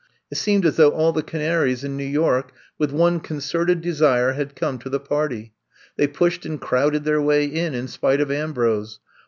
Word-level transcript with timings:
It 0.31 0.37
seemed 0.39 0.65
as 0.65 0.77
though 0.77 0.89
all 0.89 1.11
the 1.11 1.21
canaries 1.21 1.83
in 1.83 1.95
New 1.95 2.03
York, 2.05 2.53
with 2.79 2.91
one 2.91 3.19
con 3.19 3.37
certed 3.37 3.81
desire, 3.81 4.31
had 4.31 4.55
come 4.55 4.79
to 4.79 4.89
the 4.89 4.99
party. 4.99 5.53
They 5.95 6.07
pushed 6.07 6.43
and 6.43 6.59
crowded 6.59 7.03
their 7.03 7.21
way 7.21 7.45
in 7.45 7.75
in 7.75 7.87
spite 7.87 8.19
of 8.19 8.31
Ambrose. 8.31 8.99